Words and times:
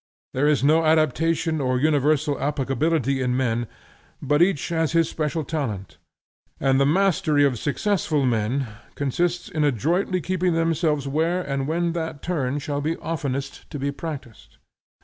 There 0.33 0.47
is 0.47 0.63
no 0.63 0.83
adaptation 0.83 1.61
or 1.61 1.79
universal 1.79 2.39
applicability 2.41 3.21
in 3.21 3.37
men, 3.37 3.67
but 4.19 4.41
each 4.41 4.69
has 4.69 4.93
his 4.93 5.07
special 5.07 5.43
talent, 5.43 5.99
and 6.59 6.79
the 6.79 6.87
mastery 6.87 7.43
of 7.45 7.59
successful 7.59 8.25
men 8.25 8.65
consists 8.95 9.47
in 9.47 9.63
adroitly 9.63 10.19
keeping 10.19 10.53
themselves 10.55 11.07
where 11.07 11.43
and 11.43 11.67
when 11.67 11.91
that 11.93 12.23
turn 12.23 12.57
shall 12.57 12.81
be 12.81 12.97
oftenest 12.97 13.69
to 13.69 13.77
be 13.77 13.91
practised. 13.91 14.57